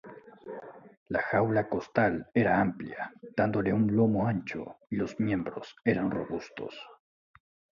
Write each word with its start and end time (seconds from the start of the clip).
La 1.15 1.19
jaula 1.31 1.63
costal 1.73 2.17
era 2.45 2.55
amplia, 2.63 3.07
dándole 3.41 3.71
un 3.71 3.85
lomo 3.95 4.25
ancho, 4.25 4.77
y 4.89 4.95
los 4.95 5.19
miembros 5.19 5.75
eran 5.85 6.09
robustos. 6.09 6.73